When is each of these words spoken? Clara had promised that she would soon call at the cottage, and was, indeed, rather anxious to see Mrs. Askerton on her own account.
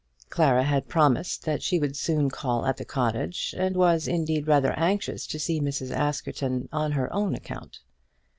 Clara 0.31 0.63
had 0.63 0.87
promised 0.89 1.45
that 1.45 1.61
she 1.61 1.77
would 1.77 1.95
soon 1.95 2.31
call 2.31 2.65
at 2.65 2.77
the 2.77 2.85
cottage, 2.85 3.53
and 3.55 3.77
was, 3.77 4.07
indeed, 4.07 4.47
rather 4.47 4.71
anxious 4.71 5.27
to 5.27 5.37
see 5.37 5.61
Mrs. 5.61 5.91
Askerton 5.95 6.67
on 6.71 6.93
her 6.93 7.13
own 7.13 7.35
account. 7.35 7.81